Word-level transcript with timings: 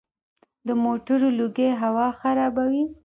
د 0.67 0.69
موټرو 0.83 1.27
لوګی 1.39 1.69
هوا 1.81 2.07
خرابوي. 2.19 2.83